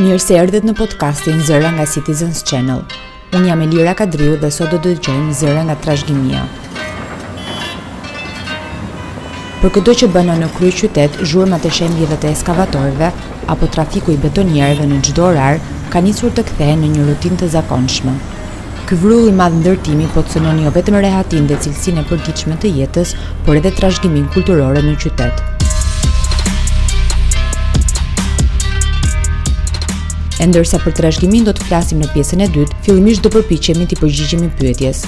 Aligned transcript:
Mirë 0.00 0.20
se 0.24 0.36
erdhët 0.40 0.64
në 0.64 0.72
podcastin 0.72 1.42
Zëra 1.44 1.68
nga 1.74 1.84
Citizens 1.84 2.38
Channel. 2.48 2.78
Unë 3.36 3.50
jam 3.50 3.60
Elira 3.66 3.92
Kadriu 3.98 4.38
dhe 4.40 4.48
sot 4.56 4.70
do 4.72 4.78
të 4.80 4.94
dëgjojmë 4.94 5.34
Zëra 5.36 5.64
nga 5.68 5.74
Trashëgimia. 5.84 6.46
Për 9.60 9.74
këtë 9.76 9.94
që 10.00 10.08
bëna 10.16 10.38
në 10.40 10.48
krye 10.56 10.72
qytet, 10.80 11.20
zhurma 11.28 11.60
të 11.60 11.74
shembjeve 11.80 12.16
të 12.24 12.32
eskavatorve 12.32 13.12
apo 13.52 13.68
trafiku 13.76 14.16
i 14.16 14.20
betonierëve 14.24 14.88
në 14.94 15.02
çdo 15.10 15.28
orar 15.28 15.60
ka 15.92 16.00
nisur 16.08 16.32
të 16.38 16.46
kthehen 16.54 16.80
në 16.86 16.94
një 16.96 17.06
rutinë 17.12 17.42
të 17.44 17.52
zakonshme. 17.58 18.16
Ky 18.88 18.96
vrull 19.04 19.28
i 19.28 19.36
madh 19.44 19.60
ndërtimi 19.60 20.08
po 20.16 20.24
cënon 20.32 20.64
jo 20.64 20.72
vetëm 20.80 20.96
rehatin 21.04 21.52
dhe 21.52 21.60
cilësinë 21.60 22.00
e 22.00 22.08
përditshme 22.14 22.56
të 22.64 22.72
jetës, 22.80 23.12
por 23.44 23.60
edhe 23.60 23.76
trashëgimin 23.76 24.32
kulturore 24.32 24.82
në 24.88 24.96
qytet. 25.04 25.50
e 30.42 30.46
ndërsa 30.50 30.80
për 30.82 30.94
trashëgimin 30.98 31.44
do 31.46 31.52
të 31.54 31.68
flasim 31.68 32.00
në 32.02 32.08
pjesën 32.14 32.40
e 32.42 32.46
dytë, 32.54 32.74
fillimisht 32.82 33.22
do 33.22 33.30
përpiqemi 33.30 33.84
të 33.86 33.98
përgjigjemi 34.00 34.48
pyetjes. 34.58 35.04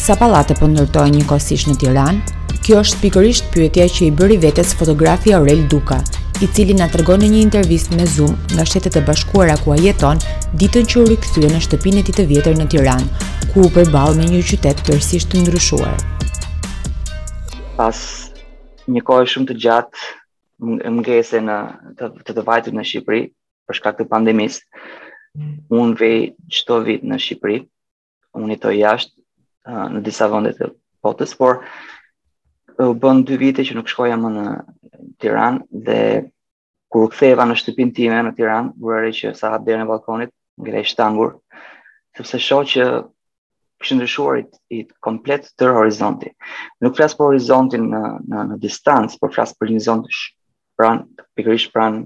Sa 0.00 0.14
pallate 0.16 0.54
po 0.56 0.64
ndërtohen 0.72 1.12
njëkohësisht 1.18 1.68
në 1.68 1.74
Tiranë? 1.82 2.32
Kjo 2.64 2.78
është 2.82 3.02
pikërisht 3.02 3.50
pyetja 3.52 3.84
që 3.94 4.06
i 4.06 4.08
bëri 4.20 4.38
vetes 4.46 4.72
fotografi 4.80 5.34
Aurel 5.36 5.60
Duka, 5.72 5.98
i 6.40 6.48
cili 6.56 6.72
na 6.78 6.88
tregon 6.92 7.20
në 7.20 7.28
një 7.34 7.40
intervistë 7.48 7.98
me 7.98 8.06
Zoom 8.14 8.32
nga 8.56 8.64
Shtetet 8.68 8.96
e 8.96 9.04
Bashkuara 9.08 9.58
ku 9.60 9.74
ai 9.76 9.82
jeton, 9.90 10.22
ditën 10.62 10.88
që 10.88 11.00
u 11.02 11.06
rikthye 11.12 11.50
në 11.52 11.60
shtëpinë 11.66 12.00
e 12.02 12.06
tij 12.08 12.16
të 12.22 12.26
vjetër 12.32 12.56
në 12.60 12.68
Tiranë, 12.72 13.28
ku 13.52 13.66
u 13.68 13.72
përball 13.76 14.16
me 14.20 14.30
një 14.32 14.40
qytet 14.52 14.80
tërësisht 14.88 15.32
të 15.34 15.44
ndryshuar. 15.44 15.98
Pas 17.76 17.98
një 18.88 19.04
kohë 19.08 19.28
shumë 19.34 19.50
të 19.52 19.58
gjatë 19.66 20.78
mungese 20.94 21.42
të 22.00 22.14
të, 22.24 22.38
të 22.38 22.78
në 22.78 22.92
Shqipëri, 22.92 23.26
për 23.68 23.78
shkak 23.80 23.98
të 24.00 24.04
pandemisë. 24.08 24.64
Unë 25.78 25.98
vej 26.00 26.16
qëto 26.56 26.78
vit 26.88 27.04
në 27.10 27.18
Shqipëri, 27.22 27.58
unë 28.40 28.56
i 28.72 28.78
jashtë 28.80 29.80
në 29.96 30.00
disa 30.08 30.28
vëndet 30.32 30.56
të 30.62 30.70
potës, 31.04 31.34
por 31.40 31.60
u 32.88 32.92
bën 33.02 33.20
dy 33.28 33.36
vite 33.44 33.64
që 33.66 33.76
nuk 33.76 33.90
shkoja 33.92 34.16
më 34.22 34.30
në 34.38 34.46
Tiran 35.22 35.60
dhe 35.86 35.98
kur 36.90 37.04
u 37.04 37.10
ktheva 37.12 37.44
në 37.46 37.56
shtëpinë 37.60 37.94
time 37.98 38.20
në 38.26 38.32
Tiran, 38.38 38.72
vërej 38.80 39.12
që 39.20 39.34
sa 39.38 39.52
hap 39.54 39.66
derën 39.66 39.84
e 39.84 39.88
balkonit, 39.90 40.32
ngrej 40.62 40.86
shtangur, 40.94 41.34
sepse 42.16 42.40
shoh 42.40 42.64
që 42.72 42.86
kishin 43.82 44.00
ndryshuar 44.00 44.40
i, 44.40 44.80
komplet 45.06 45.50
të 45.58 45.68
horizonti. 45.76 46.32
Nuk 46.82 46.96
flas 46.98 47.12
për 47.18 47.28
horizontin 47.28 47.84
në 47.92 48.00
në, 48.32 48.44
në 48.50 48.56
distancë, 48.64 49.18
por 49.22 49.34
flas 49.36 49.52
për 49.54 49.74
një 49.74 49.84
zonë 49.88 50.16
pranë 50.78 51.26
pikërisht 51.38 51.74
pranë 51.76 52.02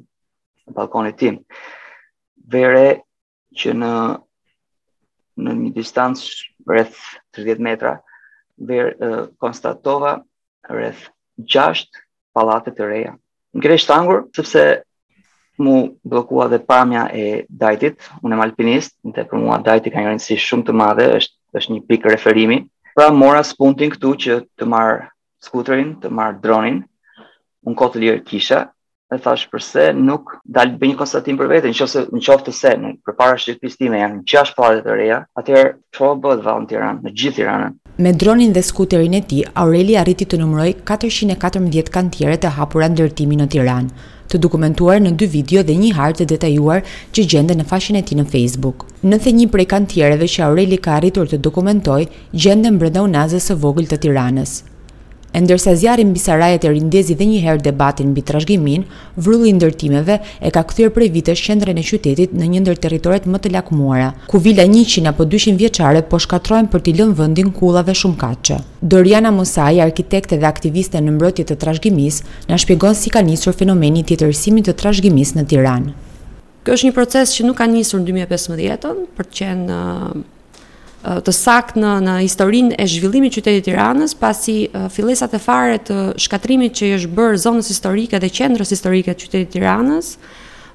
në 0.68 0.74
balkonit 0.78 1.16
tim. 1.20 1.38
Vere 2.54 2.82
që 3.60 3.74
në 3.78 3.92
në 5.42 5.52
një 5.58 5.70
distancë 5.72 6.26
rreth 6.70 6.98
30 7.36 7.64
metra, 7.66 7.90
ver 8.68 8.90
uh, 9.06 9.22
konstatova 9.42 10.10
rreth 10.68 11.06
6 11.54 11.86
pallate 12.36 12.74
të 12.76 12.88
reja. 12.90 13.14
Ngre 13.56 13.78
shtangur 13.80 14.20
sepse 14.38 14.64
mu 15.64 15.74
bllokua 16.08 16.46
dhe 16.52 16.58
pamja 16.72 17.06
e 17.22 17.46
dajtit. 17.64 18.04
Unë 18.22 18.34
jam 18.36 18.44
alpinist, 18.44 18.94
dhe 19.16 19.24
për 19.30 19.40
mua 19.42 19.56
dajti 19.70 19.90
ka 19.92 20.04
një 20.04 20.12
rëndësi 20.12 20.38
shumë 20.46 20.68
të 20.68 20.76
madhe, 20.82 21.08
është 21.16 21.58
është 21.60 21.72
një 21.76 21.82
pikë 21.90 22.12
referimi. 22.14 22.58
Pra 22.96 23.08
mora 23.22 23.42
spuntin 23.44 23.92
këtu 23.96 24.14
që 24.24 24.38
të 24.60 24.68
marr 24.74 25.02
skuterin, 25.46 25.96
të 26.02 26.12
marr 26.20 26.38
dronin. 26.44 26.82
Unë 27.68 27.78
kotë 27.82 28.04
lirë 28.04 28.24
kisha, 28.30 28.66
dhe 29.12 29.18
thash 29.26 29.44
përse 29.52 29.88
nuk 29.98 30.32
dal 30.56 30.72
bëjnë 30.80 30.96
konstatim 31.02 31.36
për 31.40 31.50
veten, 31.52 31.72
nëse 31.76 32.02
në 32.14 32.22
qoftë 32.26 32.54
se 32.58 32.72
në 32.80 32.92
përpara 33.06 33.38
shtëpisë 33.42 33.80
time 33.84 34.00
janë 34.00 34.22
gjashtë 34.32 34.58
pallate 34.58 34.86
të 34.86 34.96
reja, 35.00 35.18
atëherë 35.38 35.72
çfarë 35.92 36.18
bëhet 36.24 36.42
vallë 36.46 36.64
në 36.64 36.70
Tiranë, 36.72 37.02
në 37.06 37.12
gjithë 37.20 37.38
Tiranën? 37.40 37.76
Me 38.06 38.12
dronin 38.20 38.54
dhe 38.56 38.62
skuterin 38.64 39.18
e 39.18 39.22
tij, 39.28 39.42
Aureli 39.62 39.98
arriti 40.00 40.24
të 40.28 40.38
numëroj 40.40 40.72
414 40.88 41.92
kantiere 41.92 42.38
të 42.40 42.54
hapura 42.56 42.88
ndërtimi 42.94 43.36
në 43.42 43.50
Tiranë, 43.54 44.08
të 44.32 44.40
dokumentuar 44.40 45.02
në 45.04 45.12
dy 45.20 45.28
video 45.34 45.60
dhe 45.66 45.76
një 45.76 45.92
hartë 45.98 46.22
të 46.24 46.28
detajuar 46.32 46.80
që 47.12 47.26
gjende 47.28 47.56
në 47.58 47.68
fashin 47.68 48.00
e 48.00 48.02
ti 48.08 48.16
në 48.16 48.24
Facebook. 48.32 48.88
Në 49.04 49.20
the 49.24 49.36
një 49.36 49.50
prej 49.52 49.68
kantiereve 49.74 50.30
që 50.34 50.46
Aureli 50.48 50.80
ka 50.80 50.96
arritur 50.96 51.28
të 51.28 51.42
dokumentoj, 51.46 52.06
gjende 52.32 52.72
në 52.72 52.80
brenda 52.80 53.04
unazës 53.04 53.52
së 53.52 53.60
vogël 53.64 53.92
të 53.92 54.00
tiranës. 54.06 54.60
E 55.32 55.40
ndërsa 55.40 55.72
zjarin 55.80 56.10
bisarajet 56.12 56.66
e 56.68 56.70
rindezi 56.76 57.14
dhe 57.16 57.24
njëherë 57.24 57.64
debatin 57.64 58.10
bi 58.12 58.20
trashgimin, 58.28 58.82
vrulli 59.16 59.52
ndërtimeve 59.56 60.18
e 60.44 60.50
ka 60.52 60.60
këthyr 60.68 60.90
prej 60.92 61.08
vite 61.14 61.32
shendrën 61.40 61.78
e 61.80 61.84
qytetit 61.88 62.34
në 62.36 62.50
njëndër 62.52 62.76
teritorit 62.84 63.24
më 63.32 63.40
të 63.40 63.52
lakmuara, 63.54 64.10
ku 64.28 64.40
vila 64.44 64.66
100 64.68 65.08
apo 65.08 65.24
200 65.24 65.56
vjeqare 65.62 66.02
po 66.10 66.20
shkatrojnë 66.20 66.68
për 66.74 66.84
t'ilën 66.88 67.14
vëndin 67.16 67.48
kullave 67.56 67.94
shumë 67.96 68.18
kache. 68.20 68.58
Doriana 68.84 69.32
Mosai, 69.32 69.78
arkitekte 69.80 70.36
dhe 70.36 70.48
aktiviste 70.50 71.00
në 71.00 71.16
mbrotjet 71.16 71.48
të 71.48 71.56
trashgimis, 71.64 72.20
në 72.52 72.60
shpjegon 72.66 72.92
si 72.94 73.08
ka 73.14 73.24
njësur 73.24 73.56
fenomeni 73.56 74.04
tjetërësimin 74.04 74.68
të 74.68 74.76
trashgimis 74.84 75.32
në 75.38 75.46
Tiran. 75.52 75.88
Kjo 76.66 76.76
është 76.76 76.90
një 76.90 76.96
proces 77.00 77.32
që 77.34 77.48
nuk 77.48 77.56
ka 77.62 77.70
njësur 77.72 78.04
në 78.04 78.12
2015, 78.28 78.98
për 79.16 79.24
të 79.30 79.40
qenë 79.40 79.80
të 81.02 81.32
sakt 81.34 81.78
në 81.82 81.92
në 82.04 82.12
historinë 82.22 82.76
e 82.78 82.84
zhvillimit 82.86 83.32
të 83.34 83.40
qytetit 83.40 83.64
Tiranës, 83.70 84.12
pasi 84.18 84.56
fillesat 84.94 85.32
e 85.34 85.40
fare 85.42 85.80
të 85.82 85.96
shkatrimit 86.24 86.76
që 86.78 86.86
i 86.86 86.94
është 86.98 87.14
bërë 87.16 87.40
zonës 87.42 87.70
historike 87.72 88.20
dhe 88.22 88.30
qendrës 88.30 88.70
historike 88.76 89.10
të 89.16 89.24
qytetit 89.26 89.50
Tiranës 89.56 90.12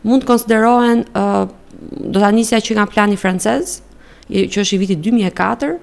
mund 0.03 0.25
të 0.25 0.29
konsiderohen 0.33 1.05
do 1.15 2.19
ta 2.23 2.31
nisja 2.35 2.59
që 2.61 2.75
nga 2.75 2.85
plani 2.91 3.15
francez, 3.19 3.79
që 4.27 4.61
është 4.65 4.75
i 4.75 4.79
vitit 4.83 4.99
2004 4.99 5.77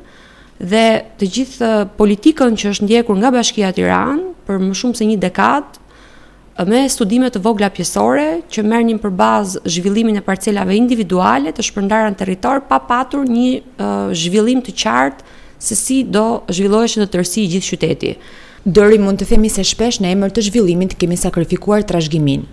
dhe 0.61 0.84
të 1.19 1.28
gjithë 1.37 1.71
politikën 1.99 2.61
që 2.61 2.75
është 2.76 2.84
ndjekur 2.87 3.16
nga 3.22 3.32
Bashkia 3.34 3.72
e 3.72 3.78
Tiranës 3.81 4.32
për 4.44 4.61
më 4.61 4.76
shumë 4.76 5.00
se 5.00 5.09
një 5.09 5.16
dekadë 5.25 5.81
me 6.62 6.84
studime 6.88 7.26
të 7.34 7.41
vogla 7.42 7.66
pjesore 7.75 8.42
që 8.47 8.62
merrin 8.62 8.98
për 9.03 9.10
bazë 9.19 9.62
zhvillimin 9.66 10.20
e 10.20 10.20
parcelave 10.22 10.76
individuale 10.78 11.50
të 11.50 11.65
shpërndarë 11.66 12.12
në 12.15 12.16
territor 12.20 12.60
pa 12.69 12.78
patur 12.78 13.25
një 13.26 13.48
uh, 13.59 14.15
zhvillim 14.15 14.62
të 14.62 14.70
qartë 14.78 15.26
se 15.59 15.75
si 15.75 16.04
do 16.04 16.44
zhvilloheshin 16.47 17.03
në 17.03 17.09
tërësi 17.10 17.43
i 17.43 17.50
gjithë 17.56 17.69
qyteti. 17.75 18.12
Dëri 18.64 19.00
mund 19.03 19.19
të 19.20 19.32
themi 19.32 19.50
se 19.50 19.64
shpesh 19.66 19.98
në 20.00 20.14
emër 20.14 20.31
të 20.32 20.47
zhvillimit 20.47 20.94
kemi 20.98 21.19
sakrifikuar 21.19 21.82
trashëgimin. 21.91 22.47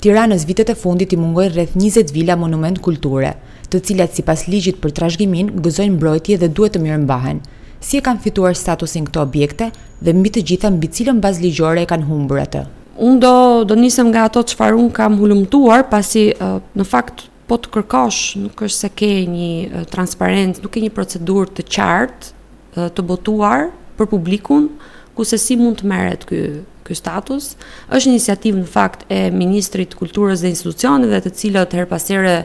Tiranës 0.00 0.46
vitet 0.48 0.70
e 0.72 0.76
fundit 0.80 1.10
i 1.12 1.18
mungoi 1.20 1.50
rreth 1.52 1.74
20 1.76 2.14
vila 2.14 2.38
monument 2.40 2.78
kulture, 2.80 3.34
të 3.68 3.82
cilat 3.84 4.14
sipas 4.16 4.46
ligjit 4.48 4.78
për 4.80 4.94
trashëgimin 4.96 5.50
gëzojnë 5.60 5.98
mbrojtje 5.98 6.38
dhe 6.44 6.48
duhet 6.54 6.78
të 6.78 6.84
mirëmbahen. 6.86 7.42
Si 7.80 7.98
e 7.98 8.02
kanë 8.04 8.22
fituar 8.24 8.56
statusin 8.56 9.10
këto 9.10 9.24
objekte 9.26 9.70
dhe 10.00 10.14
mbi 10.16 10.30
të 10.38 10.46
gjitha 10.52 10.70
mbi 10.72 10.92
cilën 10.96 11.20
bazë 11.20 11.44
ligjore 11.48 11.82
e 11.84 11.90
kanë 11.92 12.06
humbur 12.08 12.40
atë? 12.46 12.64
unë 13.00 13.20
do, 13.22 13.34
do 13.68 13.74
nisem 13.78 14.10
nga 14.12 14.26
ato 14.28 14.42
që 14.46 14.56
farë 14.60 14.76
unë 14.84 14.94
kam 14.96 15.16
hulumtuar, 15.20 15.86
pasi 15.90 16.28
uh, 16.34 16.58
në 16.76 16.86
fakt 16.88 17.26
po 17.50 17.56
të 17.60 17.70
kërkosh, 17.74 18.38
nuk 18.44 18.60
është 18.66 18.76
se 18.84 18.90
ke 19.00 19.08
një 19.28 19.50
uh, 19.80 19.84
transparent, 19.92 20.60
nuk 20.62 20.74
ke 20.76 20.82
një 20.84 20.92
procedur 20.94 21.48
të 21.54 21.64
qartë, 21.76 22.30
uh, 22.76 22.88
të 22.94 23.06
botuar 23.08 23.70
për 23.98 24.10
publikun, 24.12 24.68
ku 25.16 25.26
se 25.26 25.40
si 25.40 25.56
mund 25.60 25.80
të 25.80 25.88
meret 25.90 26.26
kjo, 26.28 26.42
kjo 26.86 26.96
status. 27.00 27.54
është 27.88 28.06
një 28.08 28.12
inisiativ 28.16 28.56
në 28.60 28.66
fakt 28.74 29.04
e 29.12 29.20
Ministrit 29.36 29.90
të 29.92 29.96
Kulturës 30.00 30.40
dhe 30.44 30.52
Institucionit 30.52 31.10
dhe 31.12 31.18
të 31.26 31.32
cilët 31.40 31.74
her 31.76 31.88
pasere 31.90 32.36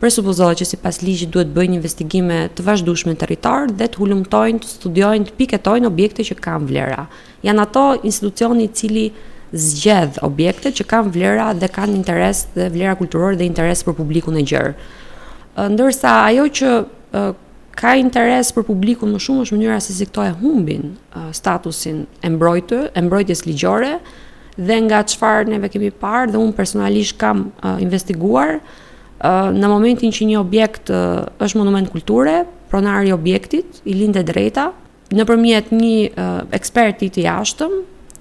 presupozohet 0.00 0.58
që 0.60 0.66
si 0.70 0.76
pas 0.82 0.98
ligjit 1.06 1.30
duhet 1.30 1.52
bëjnë 1.54 1.70
një 1.74 1.78
investigime 1.80 2.38
të 2.56 2.64
vazhdushme 2.66 3.14
në 3.14 3.20
territor 3.22 3.70
dhe 3.72 3.88
të 3.88 4.00
hulumtojnë, 4.00 4.58
të 4.62 4.72
studiojnë, 4.78 5.28
të 5.28 5.36
piketojnë 5.38 5.88
objekte 5.90 6.26
që 6.26 6.40
kanë 6.46 6.66
vlera. 6.70 7.06
Janë 7.46 7.62
ato 7.68 7.84
institucioni 8.02 8.66
cili 8.68 9.06
zgjedh 9.54 10.18
objekte 10.26 10.72
që 10.74 10.84
kanë 10.90 11.12
vlera 11.14 11.46
dhe 11.54 11.68
kanë 11.70 11.94
interes 12.00 12.44
dhe 12.56 12.66
vlera 12.74 12.94
kulturore 12.98 13.38
dhe 13.38 13.46
interes 13.46 13.84
për 13.86 13.94
publikun 13.96 14.36
e 14.38 14.42
gjerë. 14.42 14.72
Ndërsa 15.70 16.14
ajo 16.28 16.46
që 16.58 16.70
ka 17.80 17.92
interes 17.98 18.50
për 18.54 18.66
publikun 18.66 19.12
më 19.14 19.20
shumë 19.22 19.44
është 19.46 19.56
mënyra 19.56 19.76
se 19.82 19.94
si 19.94 20.06
këto 20.08 20.24
e 20.26 20.32
humbin 20.40 20.94
statusin 21.34 22.02
e 22.22 22.30
mbrojtë, 22.34 22.80
e 22.94 23.00
mbrojtjes 23.06 23.44
ligjore 23.46 23.96
dhe 24.58 24.80
nga 24.86 25.00
çfarë 25.10 25.54
neve 25.54 25.70
kemi 25.70 25.90
parë 26.02 26.32
dhe 26.34 26.38
un 26.40 26.52
personalisht 26.54 27.18
kam 27.22 27.48
investiguar 27.82 28.58
në 29.54 29.70
momentin 29.70 30.12
që 30.14 30.30
një 30.32 30.38
objekt 30.42 30.90
është 30.90 31.56
monument 31.60 31.88
kulture, 31.94 32.42
pronari 32.70 33.12
i 33.12 33.14
objektit 33.14 33.82
i 33.86 33.94
lindë 33.94 34.22
drejta 34.26 34.68
nëpërmjet 35.14 35.70
një 35.70 36.24
eksperti 36.56 37.12
të 37.14 37.22
jashtëm, 37.28 37.72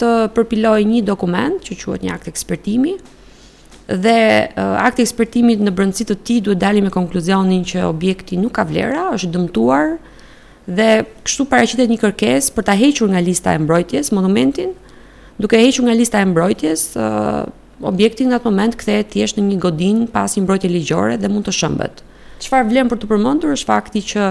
të 0.04 0.14
përpiloj 0.36 0.82
një 0.90 1.02
dokument 1.08 1.60
që 1.64 1.78
quhet 1.80 2.04
një 2.04 2.12
akt 2.18 2.28
ekspertimi 2.32 2.96
dhe 4.06 4.16
uh, 4.16 4.78
akti 4.88 5.04
ekspertimit 5.04 5.60
në 5.64 5.72
brëndësi 5.76 6.06
të 6.10 6.16
tij 6.28 6.38
duhet 6.46 6.62
dali 6.62 6.84
me 6.86 6.92
konkluzionin 6.94 7.66
që 7.68 7.84
objekti 7.90 8.38
nuk 8.40 8.54
ka 8.58 8.64
vlera, 8.70 9.10
është 9.16 9.30
dëmtuar 9.36 9.90
dhe 10.78 10.88
kështu 11.28 11.46
paraqitet 11.52 11.92
një 11.92 11.98
kërkesë 12.04 12.54
për 12.56 12.66
ta 12.70 12.76
hequr 12.80 13.10
nga 13.12 13.20
lista 13.26 13.52
e 13.52 13.60
mbrojtjes 13.60 14.14
monumentin, 14.16 14.72
duke 15.44 15.60
hequr 15.60 15.84
nga 15.90 15.98
lista 16.00 16.22
e 16.24 16.30
mbrojtjes 16.32 16.86
uh, 16.96 17.44
objekti 17.92 18.28
në 18.28 18.38
atë 18.40 18.48
moment 18.50 18.78
kthehet 18.80 19.12
thjesht 19.18 19.40
në 19.42 19.50
një 19.50 19.60
godinë 19.68 20.08
pas 20.16 20.32
një 20.38 20.46
mbrojtje 20.46 20.72
ligjore 20.72 21.20
dhe 21.20 21.32
mund 21.34 21.50
të 21.50 21.56
shëmbet. 21.60 22.00
Çfarë 22.48 22.70
vlen 22.72 22.92
për 22.94 23.04
të 23.04 23.12
përmendur 23.12 23.52
është 23.58 23.72
fakti 23.74 24.06
që 24.14 24.30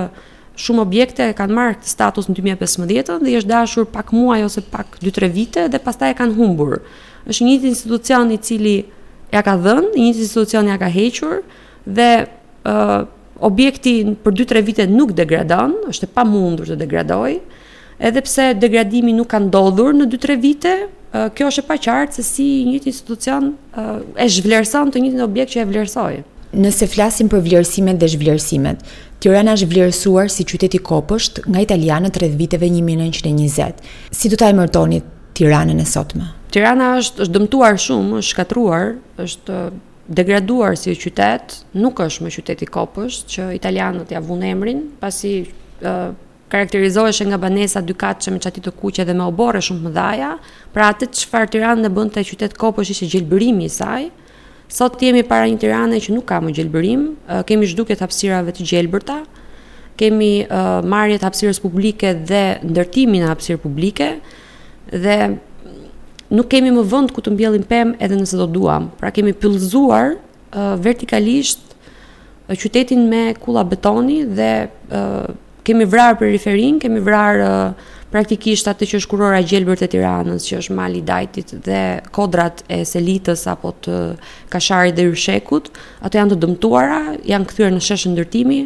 shumë 0.61 0.85
objekte 0.85 1.29
e 1.29 1.35
kanë 1.37 1.55
marrë 1.57 1.89
status 1.89 2.29
në 2.29 2.35
2015 2.57 3.23
dhe 3.25 3.31
i 3.33 3.39
është 3.41 3.51
dashur 3.51 3.87
pak 3.93 4.13
muaj 4.13 4.43
ose 4.49 4.63
pak 4.73 4.99
2-3 5.03 5.31
vite 5.33 5.65
dhe 5.73 5.81
pastaj 5.81 6.13
e 6.13 6.19
kanë 6.19 6.37
humbur. 6.37 6.81
Është 7.27 7.47
një 7.47 7.57
institucion 7.73 8.33
i 8.35 8.39
cili 8.39 8.77
ja 9.33 9.43
ka 9.45 9.55
dhënë, 9.57 9.93
një 9.97 10.09
institucion 10.13 10.69
ja 10.69 10.79
ka 10.81 10.89
hequr 10.93 11.41
dhe 11.87 12.09
ë 12.23 12.25
uh, 12.69 13.01
objekti 13.43 13.97
për 14.23 14.37
2-3 14.45 14.65
vite 14.67 14.85
nuk 14.87 15.15
degradon, 15.19 15.73
është 15.91 16.07
e 16.07 16.11
pamundur 16.15 16.69
të 16.69 16.77
degradojë. 16.85 17.39
Edhe 18.03 18.23
pse 18.23 18.53
degradimi 18.59 19.13
nuk 19.17 19.31
ka 19.33 19.41
ndodhur 19.43 19.95
në 19.97 20.07
2-3 20.13 20.37
vite, 20.43 20.73
kjo 21.13 21.49
është 21.51 21.61
e 21.65 21.67
paqartë 21.69 22.15
se 22.21 22.23
si 22.25 22.45
një 22.69 22.79
institucion 22.89 23.51
e 24.17 24.25
zhvlerëson 24.33 24.89
të 24.95 25.03
njëjtin 25.03 25.25
objekt 25.27 25.53
që 25.57 25.61
e 25.65 25.67
vlerësoi. 25.73 26.21
Nëse 26.53 26.85
flasim 26.93 27.31
për 27.33 27.41
vlerësimet 27.47 27.97
dhe 27.97 28.09
zhvlerësimet, 28.13 28.81
Tirana 29.25 29.55
është 29.57 29.69
vlerësuar 29.71 30.29
si 30.35 30.45
qyteti 30.45 30.81
kopësht 30.85 31.39
nga 31.49 31.63
italianët 31.65 32.19
rreth 32.21 32.35
viteve 32.37 32.69
1920. 32.69 33.81
Si 34.13 34.29
do 34.29 34.37
ta 34.37 34.51
emërtoni 34.53 34.99
Tiranën 35.39 35.81
e 35.81 35.87
sotme? 35.89 36.27
Tirana 36.53 36.91
është 37.01 37.25
është 37.25 37.33
dëmtuar 37.39 37.79
shumë, 37.87 38.19
është 38.21 38.35
shkatruar, 38.35 38.91
është 39.25 39.63
degraduar 40.13 40.77
si 40.77 40.93
qytet, 41.07 41.63
nuk 41.73 42.03
është 42.05 42.27
më 42.27 42.35
qyteti 42.37 42.69
kopësht 42.69 43.33
që 43.33 43.49
italianët 43.57 44.13
ja 44.13 44.21
vunë 44.21 44.51
emrin, 44.53 44.83
pasi 45.01 45.33
uh, 45.49 46.11
karakterizoheshe 46.53 47.25
nga 47.31 47.39
banesa 47.41 47.81
dy 47.81 47.97
katëshe 47.97 48.35
me 48.35 48.43
qatit 48.45 48.67
të 48.69 48.75
kuqe 48.83 49.07
dhe 49.09 49.17
me 49.17 49.25
obore 49.25 49.63
shumë 49.65 49.89
më 49.89 49.95
dhaja, 49.97 50.35
pra 50.75 50.93
atët 50.93 51.17
që 51.17 51.33
farë 51.33 51.55
tiranë 51.57 51.87
në 51.87 51.95
bënd 51.97 52.13
të 52.13 52.21
e 52.27 52.35
qytet 52.35 52.59
kopësht 52.61 52.93
ishe 52.99 53.09
gjelbërimi 53.15 53.71
i 53.71 53.73
saj, 53.79 54.11
Sot 54.73 54.97
jemi 55.05 55.21
para 55.29 55.45
një 55.53 55.59
Tirane 55.61 55.99
që 56.01 56.15
nuk 56.17 56.25
ka 56.33 56.39
më 56.41 56.53
gjelbërim, 56.57 57.01
kemi 57.49 57.67
zhduket 57.69 58.01
hapësirave 58.01 58.55
të 58.57 58.65
gjelbërta, 58.71 59.19
kemi 60.01 60.31
marrje 60.89 61.19
të 61.21 61.27
hapësirës 61.29 61.61
publike 61.61 62.15
dhe 62.31 62.41
ndërtimin 62.65 63.21
e 63.21 63.29
hapësirë 63.29 63.61
publike 63.67 64.09
dhe 65.05 65.17
nuk 66.33 66.49
kemi 66.55 66.73
më 66.73 66.87
vend 66.89 67.13
ku 67.13 67.21
të 67.21 67.35
mbjellim 67.35 67.67
pemë 67.69 67.99
edhe 68.01 68.17
nëse 68.17 68.41
do 68.41 68.49
duam. 68.55 68.89
Pra 69.03 69.13
kemi 69.13 69.35
pyllëzuar 69.37 70.15
vertikalisht 70.81 71.77
qytetin 72.49 73.05
me 73.13 73.23
kulla 73.45 73.69
betoni 73.69 74.23
dhe 74.25 74.51
kemi 75.69 75.85
vrarë 75.85 76.17
periferin, 76.25 76.81
kemi 76.81 77.05
vrarë 77.05 77.53
praktikisht 78.13 78.69
atë 78.69 78.87
që 78.91 78.99
është 79.01 79.11
kurora 79.11 79.39
e 79.41 79.47
gjelbër 79.49 79.81
të 79.81 79.87
Tiranës, 79.95 80.45
që 80.47 80.59
është 80.61 80.77
mali 80.77 81.01
i 81.01 81.05
Dajtit 81.09 81.55
dhe 81.65 81.79
kodrat 82.15 82.61
e 82.69 82.83
Selitës 82.89 83.47
apo 83.51 83.71
të 83.87 83.99
Kasharit 84.53 84.99
dhe 84.99 85.07
Yrshekut, 85.09 85.71
ato 86.05 86.19
janë 86.21 86.35
të 86.35 86.39
dëmtuara, 86.43 86.99
janë 87.29 87.49
kthyer 87.51 87.73
në 87.73 87.81
sheshë 87.87 88.13
ndërtimi 88.13 88.59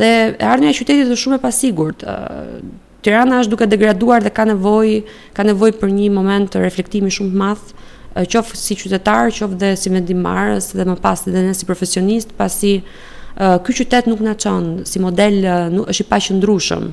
dhe 0.00 0.10
e 0.10 0.22
ardhmja 0.50 0.72
e 0.72 0.76
qytetit 0.80 1.06
është 1.12 1.20
shumë 1.24 1.38
e 1.38 1.42
pasigurt. 1.44 2.02
Tirana 3.06 3.38
është 3.44 3.54
duke 3.54 3.68
degraduar 3.70 4.26
dhe 4.26 4.32
ka 4.34 4.48
nevojë, 4.50 4.96
ka 5.38 5.46
nevojë 5.46 5.78
për 5.78 5.94
një 5.94 6.08
moment 6.18 6.50
të 6.52 6.64
reflektimi 6.66 7.14
shumë 7.14 7.30
të 7.36 7.40
madh, 7.44 7.70
qoftë 8.26 8.58
si 8.58 8.78
qytetar, 8.80 9.30
qofë 9.38 9.60
dhe 9.62 9.70
si 9.78 9.92
vendimtarës 9.94 10.72
dhe 10.74 10.88
më 10.90 10.98
pas 11.06 11.22
dhe 11.30 11.44
ne 11.46 11.54
si 11.54 11.68
profesionist, 11.70 12.34
pasi 12.42 12.80
ky 13.62 13.78
qytet 13.84 14.10
nuk 14.10 14.24
na 14.26 14.34
çon 14.34 14.80
si 14.88 14.98
model, 14.98 15.38
nuk 15.78 15.94
është 15.94 16.08
i 16.08 16.10
paqëndrueshëm. 16.10 16.90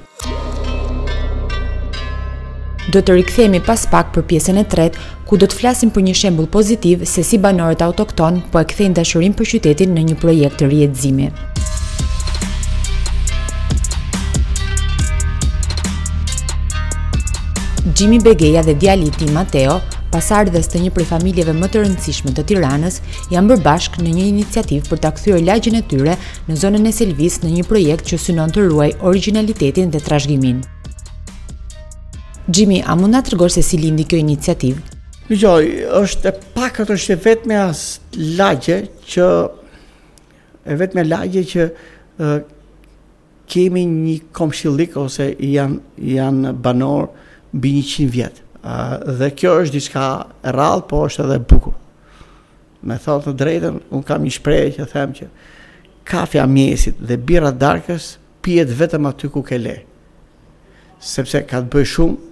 Do 2.88 3.02
të 3.02 3.16
rikthemi 3.18 3.58
pas 3.66 3.82
pak 3.90 4.12
për 4.14 4.28
pjesën 4.30 4.60
e 4.62 4.64
tretë, 4.70 5.00
ku 5.26 5.40
do 5.42 5.48
të 5.50 5.58
flasim 5.58 5.90
për 5.90 6.04
një 6.06 6.12
shembull 6.20 6.46
pozitiv 6.54 7.02
se 7.10 7.24
si 7.26 7.40
banorët 7.42 7.82
autokton 7.82 8.44
po 8.54 8.62
e 8.62 8.68
kthejnë 8.70 9.00
dashurinë 9.00 9.38
për 9.40 9.50
qytetin 9.54 9.96
në 9.98 10.04
një 10.12 10.18
projekt 10.22 10.62
të 10.62 10.70
riedzimi. 10.70 11.32
Jimmy 17.98 18.20
Begeja 18.26 18.62
dhe 18.66 18.76
djali 18.78 19.10
i 19.10 19.16
tij 19.18 19.34
Mateo, 19.34 19.80
pasardhës 20.14 20.70
të 20.70 20.84
një 20.86 20.94
prej 20.96 21.08
familjeve 21.10 21.58
më 21.58 21.70
të 21.72 21.84
rëndësishme 21.86 22.36
të 22.38 22.46
Tiranës, 22.52 23.02
janë 23.34 23.50
bërë 23.56 24.06
në 24.06 24.14
një 24.20 24.28
iniciativë 24.36 24.90
për 24.92 25.00
të 25.04 25.10
akthyre 25.12 25.42
lagjen 25.48 25.82
e 25.82 25.82
tyre 25.90 26.18
në 26.50 26.62
zonën 26.66 26.86
e 26.86 26.94
Selvis 27.02 27.42
në 27.44 27.56
një 27.58 27.68
projekt 27.72 28.12
që 28.14 28.22
synon 28.28 28.54
të 28.54 28.70
ruaj 28.70 28.92
originalitetin 29.02 29.90
dhe 29.94 30.04
trashgimin. 30.06 30.62
Gjimi, 32.48 32.78
a 32.86 32.94
mund 32.94 33.16
nga 33.16 33.24
të 33.26 33.32
rëgorë 33.34 33.54
se 33.56 33.62
si 33.66 33.78
lindi 33.82 34.04
kjo 34.06 34.20
iniciativë? 34.22 34.82
Në 35.32 35.38
gjoj, 35.42 35.70
është 35.98 36.28
e 36.30 36.34
pakët 36.54 36.92
është 36.94 37.14
e 37.16 37.16
vetë 37.24 37.50
me 37.50 37.56
as 37.58 37.80
lagje 38.38 38.76
që 39.10 39.30
e 40.70 40.76
vetë 40.78 41.00
me 41.00 41.04
lagje 41.08 41.42
që 41.50 41.66
kemi 43.50 43.82
një 43.96 44.14
komshilik 44.38 44.94
ose 45.02 45.32
janë, 45.42 45.80
janë 46.12 46.52
banor 46.68 47.08
bi 47.52 47.72
një 47.80 47.84
qinë 47.90 48.14
vjetë. 48.14 48.44
Dhe 49.24 49.32
kjo 49.42 49.56
është 49.64 49.76
diska 49.80 50.06
e 50.46 50.54
rralë, 50.54 50.86
po 50.90 51.02
është 51.08 51.26
edhe 51.26 51.40
buku. 51.50 51.74
Me 52.86 53.00
thotë 53.08 53.32
të 53.32 53.36
drejten, 53.42 53.82
unë 53.90 54.06
kam 54.06 54.22
një 54.22 54.36
shprejë 54.38 54.76
që 54.78 54.88
them 54.94 55.18
që 55.18 55.32
kafja 56.14 56.46
mjesit 56.46 57.02
dhe 57.02 57.18
birat 57.26 57.58
darkës 57.58 58.14
pjetë 58.46 58.78
vetëm 58.86 59.10
aty 59.10 59.34
ku 59.34 59.42
ke 59.42 59.58
le. 59.58 59.80
Sepse 61.02 61.42
ka 61.50 61.66
të 61.66 61.74
bëj 61.74 61.90
shumë 61.96 62.32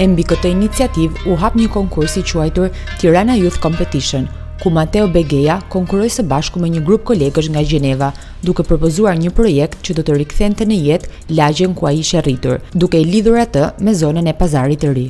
e 0.00 0.06
mbi 0.08 0.24
këtë 0.24 0.48
iniciativë 0.54 1.28
u 1.30 1.34
hap 1.42 1.56
një 1.60 1.68
konkurs 1.74 2.14
i 2.16 2.22
quajtur 2.24 2.72
Tirana 3.00 3.34
Youth 3.36 3.60
Competition, 3.60 4.24
ku 4.62 4.72
Mateo 4.72 5.04
Begeja 5.12 5.58
konkuroi 5.72 6.08
së 6.10 6.24
bashku 6.30 6.60
me 6.62 6.70
një 6.72 6.80
grup 6.86 7.04
kolegësh 7.10 7.50
nga 7.52 7.60
Gjeneva, 7.68 8.08
duke 8.44 8.64
propozuar 8.64 9.18
një 9.20 9.32
projekt 9.36 9.82
që 9.84 9.98
do 9.98 10.04
të 10.08 10.16
rikthente 10.22 10.64
në 10.64 10.78
jetë 10.86 11.36
lagjen 11.36 11.74
ku 11.76 11.84
ai 11.90 11.98
ishte 12.00 12.22
rritur, 12.24 12.62
duke 12.72 13.00
i 13.00 13.04
lidhur 13.04 13.36
atë 13.42 13.66
me 13.84 13.92
zonën 14.00 14.28
e 14.28 14.34
pazarit 14.40 14.80
të 14.86 14.94
ri. 14.96 15.06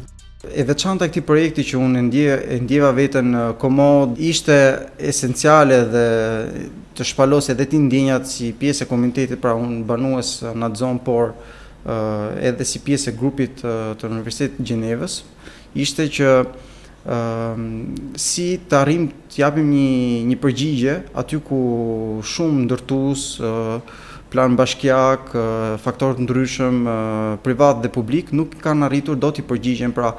E 0.51 0.65
veçanta 0.67 1.07
e 1.07 1.13
këtij 1.13 1.27
projekti 1.29 1.67
që 1.71 1.79
unë 1.87 2.01
e 2.01 2.59
ndjeva 2.65 2.91
veten 2.97 3.31
uh, 3.37 3.49
komod 3.63 4.19
ishte 4.19 4.57
esenciale 4.99 5.83
dhe 5.93 6.05
të 6.97 7.07
shpalose 7.07 7.55
dhe 7.55 7.69
ti 7.71 7.79
ndjenjat 7.87 8.27
si 8.27 8.51
pjesë 8.59 8.87
e 8.87 8.91
komunitetit, 8.91 9.39
pra 9.43 9.55
unë 9.55 9.85
banuës 9.87 10.37
uh, 10.43 10.55
në 10.57 10.67
atë 10.71 10.83
zonë, 10.83 11.03
por 11.07 11.35
edhe 12.41 12.65
si 12.67 12.79
pjesë 12.85 13.11
e 13.11 13.17
grupit 13.19 13.63
të 13.63 14.09
Universitetit 14.09 14.61
të 14.61 14.67
Gjenevës, 14.71 15.21
ishte 15.75 16.07
që 16.19 16.33
si 18.21 18.47
të 18.69 18.77
arrim 18.81 19.07
të 19.31 19.41
japim 19.41 19.71
një 19.73 19.85
një 20.31 20.37
përgjigje 20.43 20.97
aty 21.23 21.41
ku 21.47 21.61
shumë 22.35 22.67
ndërtues, 22.67 23.25
plan 24.31 24.57
bashkiak, 24.61 25.33
faktorë 25.83 26.19
të 26.19 26.27
ndryshëm 26.27 26.81
privat 27.47 27.81
dhe 27.83 27.91
publik 27.97 28.33
nuk 28.37 28.53
kanë 28.63 28.87
arritur 28.87 29.19
dot 29.19 29.41
të 29.41 29.47
përgjigjen, 29.51 29.95
pra 29.97 30.15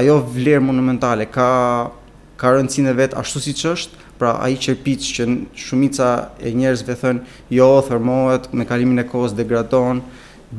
ajo 0.00 0.20
vlerë 0.36 0.62
monumentale 0.68 1.26
ka 1.28 1.48
ka 2.40 2.54
rëndësinë 2.56 2.94
vet 2.96 3.12
ashtu 3.20 3.40
siç 3.44 3.58
është, 3.68 3.98
pra 4.20 4.34
ai 4.44 4.56
qerpic 4.60 5.00
që 5.16 5.24
shumica 5.64 6.10
e 6.44 6.50
njerëzve 6.52 6.94
thënë, 7.00 7.20
jo 7.56 7.68
thërmohet 7.88 8.50
me 8.58 8.66
kalimin 8.68 9.00
e 9.00 9.04
kohës 9.08 9.32
degradon 9.38 10.02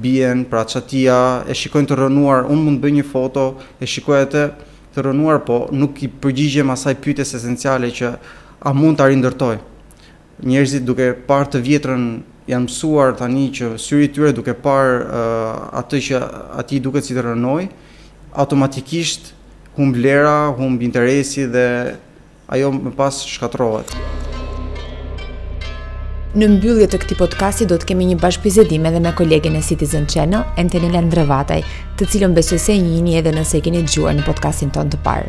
bien 0.01 0.41
pra 0.49 0.63
çatia 0.71 1.17
e 1.45 1.53
shikojnë 1.59 1.91
të 1.91 1.99
rënuar 2.01 2.47
un 2.49 2.63
mund 2.65 2.79
të 2.81 2.85
bëj 2.87 2.93
një 2.97 3.05
foto 3.11 3.43
e 3.77 3.85
shikoj 3.93 4.21
atë 4.25 4.43
të 4.95 5.05
rënuar 5.05 5.41
po 5.47 5.57
nuk 5.77 6.01
i 6.01 6.09
përgjigjem 6.25 6.73
asaj 6.73 6.95
pytes 7.05 7.35
esenciale 7.37 7.91
që 8.01 8.09
a 8.67 8.73
mund 8.81 8.97
ta 8.97 9.05
rindërtoj 9.11 9.53
njerëzit 10.41 10.87
duke 10.89 11.11
parë 11.29 11.51
të 11.53 11.61
vjetrën 11.69 12.05
janë 12.49 12.65
mësuar 12.65 13.13
tani 13.21 13.45
që 13.59 13.73
syri 13.79 14.07
i 14.09 14.13
tyre 14.15 14.31
duke 14.33 14.55
parë 14.65 14.95
uh, 15.05 15.81
atë 15.83 15.99
që 16.07 16.23
ati 16.63 16.81
duket 16.81 17.05
si 17.07 17.13
të 17.13 17.27
rënoj 17.29 17.67
automatikisht 18.41 19.35
humb 19.77 19.93
vlera 19.99 20.47
humb 20.57 20.81
interesi 20.83 21.45
dhe 21.47 21.67
ajo 22.53 22.71
më 22.75 22.91
pas 22.97 23.15
shkatrohet. 23.31 23.95
Në 26.35 26.47
mbyllje 26.55 26.85
të 26.91 26.97
këtij 27.03 27.17
podcasti 27.19 27.65
do 27.67 27.75
të 27.79 27.89
kemi 27.91 28.05
një 28.09 28.15
bashkëbisedim 28.21 28.85
edhe 28.87 28.99
me 29.03 29.11
kolegen 29.17 29.55
e 29.59 29.63
Citizen 29.67 30.05
Channel, 30.07 30.43
Entenela 30.59 31.01
Ndrevataj, 31.03 31.59
të 31.99 32.07
cilën 32.11 32.35
besoj 32.35 32.59
se 32.59 32.75
jini 32.77 33.17
edhe 33.19 33.33
nëse 33.35 33.59
keni 33.63 33.81
dëgjuar 33.85 34.15
në 34.17 34.23
podcastin 34.27 34.71
ton 34.71 34.91
të 34.91 34.99
parë. 35.05 35.27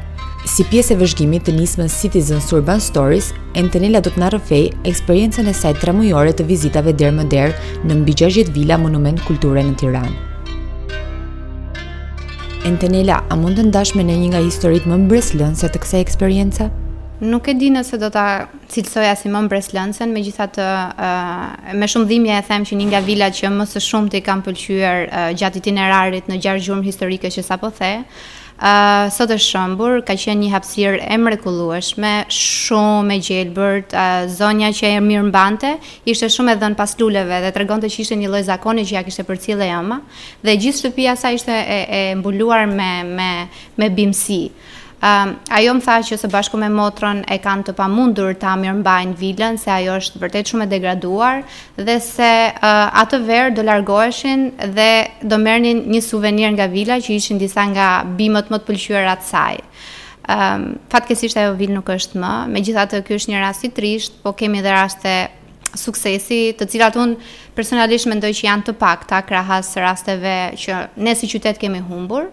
Si 0.50 0.62
pjesë 0.70 0.94
e 0.94 0.98
vëzhgimit 1.02 1.46
të 1.46 1.54
nismën 1.58 1.90
Citizen 1.90 2.42
Urban 2.54 2.82
Stories, 2.82 3.30
Entenela 3.58 4.00
do 4.02 4.10
të 4.14 4.22
na 4.22 4.30
rrëfej 4.34 4.68
eksperiencën 4.90 5.46
e 5.50 5.54
saj 5.54 5.74
tremujore 5.82 6.34
të 6.34 6.46
vizitave 6.50 6.94
der 6.98 7.14
më 7.14 7.26
der 7.34 7.54
në 7.86 7.98
mbi 8.02 8.16
60 8.18 8.54
vila 8.56 8.78
monument 8.78 9.22
kulture 9.28 9.62
në 9.62 9.76
Tiranë. 9.82 10.14
Entenela, 12.66 13.22
a 13.30 13.34
mund 13.38 13.58
të 13.58 13.68
ndash 13.72 13.96
me 13.98 14.06
ne 14.06 14.14
një 14.22 14.34
nga 14.36 14.44
historitë 14.50 14.90
më 14.94 15.02
mbreslënëse 15.06 15.66
të 15.74 15.82
kësaj 15.82 16.06
eksperiencë? 16.06 16.70
nuk 17.22 17.46
e 17.46 17.54
di 17.54 17.70
nëse 17.70 17.98
do 18.02 18.08
ta 18.10 18.48
cilësoja 18.72 19.14
si 19.18 19.30
Mon 19.30 19.46
Breslensen, 19.50 20.10
megjithatë 20.14 20.62
uh, 20.62 21.72
me 21.78 21.86
shumë 21.90 22.08
dhimbje 22.10 22.34
e 22.34 22.42
them 22.48 22.66
që 22.66 22.78
një 22.80 22.88
nga 22.90 23.00
vilat 23.06 23.36
që 23.38 23.50
më 23.54 23.66
së 23.70 23.82
shumti 23.86 24.20
kam 24.26 24.42
pëlqyer 24.42 25.06
uh, 25.06 25.26
gjatë 25.38 25.62
itinerarit 25.62 26.28
në 26.30 26.40
gjarë 26.44 26.64
gjurmë 26.66 26.86
historike 26.88 27.30
që 27.30 27.44
sapo 27.46 27.70
the. 27.78 27.92
Uh, 28.62 29.08
sot 29.10 29.30
është 29.34 29.48
shëmbur, 29.54 30.00
ka 30.06 30.14
qenë 30.18 30.38
një 30.44 30.50
hapsirë 30.52 31.06
e 31.10 31.16
mrekullueshme, 31.18 32.10
shumë 32.30 33.14
e 33.14 33.22
gjelbërt, 33.28 33.94
uh, 33.98 34.18
zonja 34.30 34.70
që 34.78 34.90
e 34.98 35.00
mirë 35.02 35.28
mbante, 35.30 35.72
ishte 36.10 36.28
shumë 36.30 36.54
e 36.56 36.60
dhënë 36.62 36.78
pas 36.78 36.94
luleve 37.00 37.40
dhe 37.46 37.50
të 37.54 37.62
regon 37.62 37.82
të 37.82 37.90
që 37.90 38.04
ishte 38.04 38.18
një 38.22 38.32
loj 38.34 38.42
zakoni 38.50 38.84
që 38.86 38.98
ja 38.98 39.06
kishte 39.06 39.26
për 39.26 39.40
cilë 39.46 39.70
e 39.70 39.72
oma 39.78 40.02
dhe 40.46 40.58
gjithë 40.66 40.78
shtëpia 40.82 41.16
sa 41.18 41.34
ishte 41.34 41.54
e, 41.54 41.80
e 41.86 42.02
mbuluar 42.18 42.66
me, 42.70 42.92
me, 43.16 43.30
me 43.78 43.90
bimësi. 43.98 44.42
Ajo 45.02 45.72
më 45.74 45.82
tha 45.82 45.96
që 46.06 46.16
së 46.20 46.28
bashku 46.30 46.58
me 46.62 46.68
motron 46.70 47.24
e 47.26 47.36
kanë 47.42 47.64
të 47.66 47.72
pamundur 47.74 48.36
të 48.38 48.46
amirë 48.52 49.16
vilën, 49.18 49.56
se 49.58 49.68
ajo 49.74 49.96
është 49.98 50.20
vërtet 50.22 50.48
shumë 50.52 50.64
e 50.64 50.68
degraduar, 50.70 51.40
dhe 51.74 51.96
se 52.02 52.28
atë 53.02 53.18
verë 53.26 53.50
do 53.56 53.62
largoheshin 53.66 54.44
dhe 54.76 55.08
do 55.26 55.38
mërnin 55.42 55.80
një 55.90 56.02
suvenir 56.06 56.50
nga 56.54 56.68
vila 56.70 57.00
që 57.02 57.16
ishin 57.16 57.38
disa 57.42 57.64
nga 57.74 57.88
bimët 58.14 58.48
më 58.54 58.62
të 58.62 58.66
pëlqyera 58.68 59.16
atë 59.16 59.26
saj. 59.32 59.58
Fatkesisht 60.94 61.36
ajo 61.42 61.56
vilë 61.58 61.74
nuk 61.80 61.90
është 61.96 62.22
më, 62.22 62.32
me 62.54 62.62
gjitha 62.62 62.86
të 62.92 63.02
kjo 63.08 63.18
është 63.18 63.32
një 63.34 63.38
rasti 63.42 63.72
trisht, 63.74 64.22
po 64.22 64.36
kemi 64.38 64.62
dhe 64.62 64.70
raste 64.76 65.16
suksesi 65.74 66.38
të 66.54 66.66
cilat 66.70 66.94
unë 66.94 67.34
personalisht 67.58 68.06
mendoj 68.06 68.30
që 68.38 68.46
janë 68.48 68.66
të 68.70 68.76
pak 68.78 69.08
ta 69.10 69.24
krahas 69.26 69.74
rasteve 69.82 70.36
që 70.54 70.84
ne 71.02 71.14
si 71.18 71.26
qytet 71.32 71.58
kemi 71.58 71.80
humbur, 71.90 72.30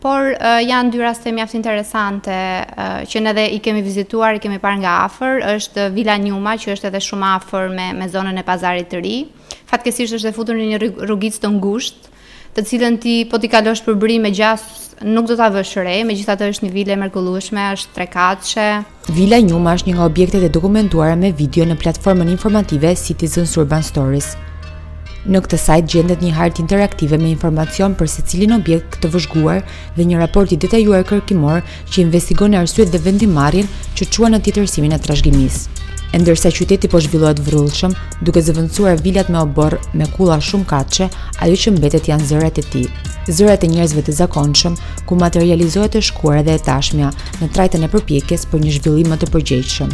por 0.00 0.22
uh, 0.32 0.58
janë 0.64 0.94
dy 0.94 1.00
raste 1.00 1.30
mjaft 1.36 1.54
interesante 1.58 2.32
uh, 2.32 3.02
që 3.04 3.20
ne 3.22 3.34
edhe 3.34 3.44
i 3.56 3.58
kemi 3.62 3.82
vizituar, 3.84 4.36
i 4.38 4.42
kemi 4.42 4.58
parë 4.62 4.80
nga 4.82 4.94
afër, 5.06 5.44
është 5.58 5.86
Vila 5.96 6.16
Njuma 6.20 6.56
që 6.60 6.74
është 6.74 6.88
edhe 6.90 7.02
shumë 7.04 7.34
afër 7.36 7.68
me 7.76 7.90
me 8.00 8.08
zonën 8.08 8.40
e 8.40 8.46
pazarit 8.46 8.88
të 8.92 9.02
ri. 9.04 9.16
Fatkesisht 9.68 10.16
është 10.16 10.30
e 10.32 10.36
futur 10.36 10.56
në 10.58 10.68
një 10.72 10.82
rrugicë 11.04 11.42
të 11.42 11.52
ngushtë, 11.58 12.14
të 12.56 12.64
cilën 12.66 12.96
ti 13.02 13.18
po 13.30 13.38
ti 13.38 13.52
kalosh 13.52 13.82
për 13.86 13.98
bri 14.02 14.16
me 14.24 14.32
gjas 14.34 14.64
nuk 15.04 15.28
do 15.30 15.36
ta 15.38 15.50
vësh 15.52 15.76
re, 15.84 15.98
megjithatë 16.08 16.48
është 16.54 16.66
një 16.66 16.74
vile 16.74 16.96
mrekullueshme, 17.04 17.68
është 17.76 17.94
trekatëshe. 18.00 18.68
Vila 19.16 19.36
Njuma 19.40 19.76
është 19.78 19.90
një 19.92 19.98
nga 19.98 20.08
objektet 20.08 20.48
e 20.48 20.52
dokumentuara 20.52 21.16
me 21.16 21.32
video 21.32 21.68
në 21.68 21.76
platformën 21.80 22.32
informative 22.32 22.96
Citizen 22.96 23.44
Urban 23.60 23.84
Stories. 23.86 24.34
Në 25.28 25.40
këtë 25.44 25.56
sajt 25.60 25.88
gjendet 25.92 26.22
një 26.24 26.30
hartë 26.32 26.62
interaktive 26.62 27.18
me 27.20 27.28
informacion 27.30 27.92
për 27.98 28.08
se 28.08 28.22
cilin 28.24 28.54
objekt 28.56 28.96
të 29.02 29.08
vëzhguar 29.12 29.58
dhe 29.96 30.04
një 30.08 30.20
raport 30.22 30.52
i 30.52 30.56
detajuar 30.56 31.02
kërkimor 31.04 31.60
që 31.92 31.98
investigon 32.06 32.54
e 32.56 32.60
arsyet 32.62 32.88
dhe 32.94 33.02
vendimarin 33.04 33.66
që 33.98 34.06
qua 34.16 34.30
në 34.32 34.38
titërsimin 34.46 34.96
e 34.96 34.98
trashëgimisë. 35.04 35.76
E 36.16 36.20
ndërsa 36.22 36.48
qyteti 36.56 36.88
po 36.90 36.98
zhvillohet 37.04 37.38
vrullshëm, 37.46 37.92
duke 38.26 38.40
zëvendësuar 38.42 38.98
vilat 39.04 39.28
me 39.30 39.42
oborr 39.44 39.76
me 39.94 40.08
kulla 40.16 40.38
shumë 40.42 40.66
kaçe, 40.72 41.06
ajo 41.44 41.54
që 41.64 41.74
mbetet 41.76 42.08
janë 42.10 42.26
zërat 42.32 42.58
e 42.62 42.64
tij. 42.72 42.86
Zërat 43.28 43.66
e 43.66 43.70
njerëzve 43.74 44.02
të 44.08 44.14
zakonshëm 44.24 44.78
ku 45.06 45.20
materializohet 45.20 46.00
e 46.00 46.02
shkuara 46.08 46.40
dhe 46.48 46.56
e 46.58 46.64
tashmja 46.70 47.12
në 47.42 47.50
trajten 47.54 47.84
e 47.86 47.92
përpjekjes 47.92 48.48
për 48.50 48.64
një 48.66 48.74
zhvillim 48.80 49.12
më 49.14 49.20
të 49.22 49.30
përgjegjshëm. 49.36 49.92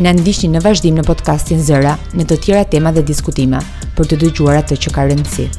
Në 0.00 0.14
ndiqni 0.16 0.48
në 0.54 0.62
vazhdim 0.64 0.96
në 0.96 1.04
podcastin 1.04 1.60
Zëra 1.66 1.92
me 2.16 2.24
të 2.30 2.40
tjera 2.46 2.64
tema 2.74 2.94
dhe 2.96 3.04
diskutime 3.12 3.60
për 3.98 4.10
të 4.14 4.20
dëgjuarat 4.26 4.72
të 4.72 4.80
që 4.86 4.96
ka 4.98 5.06
rëndësi. 5.12 5.52